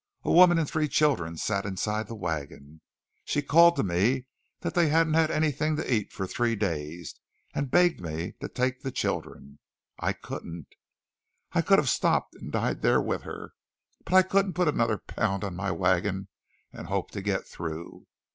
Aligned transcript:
A 0.23 0.31
woman 0.31 0.57
and 0.57 0.67
three 0.67 0.87
children 0.87 1.37
sat 1.37 1.63
inside 1.63 2.07
the 2.07 2.15
wagon. 2.15 2.81
She 3.23 3.43
called 3.43 3.75
to 3.75 3.83
me 3.83 4.25
that 4.61 4.73
they 4.73 4.87
hadn't 4.89 5.13
had 5.13 5.29
anything 5.29 5.75
to 5.75 5.93
eat 5.93 6.11
for 6.11 6.25
three 6.25 6.55
days, 6.55 7.13
and 7.53 7.69
begged 7.69 8.01
me 8.01 8.33
to 8.41 8.47
take 8.49 8.81
the 8.81 8.89
children. 8.89 9.59
I 9.99 10.13
couldn't. 10.13 10.69
I 11.51 11.61
could 11.61 11.77
have 11.77 11.87
stopped 11.87 12.33
and 12.33 12.51
died 12.51 12.81
there 12.81 12.99
with 12.99 13.21
her, 13.21 13.51
but 14.03 14.13
I 14.15 14.23
couldn't 14.23 14.53
put 14.53 14.67
another 14.67 14.97
pound 14.97 15.43
on 15.43 15.55
my 15.55 15.69
wagon 15.69 16.29
and 16.73 16.87
hope 16.87 17.11
to 17.11 17.21
get 17.21 17.45
through. 17.47 18.07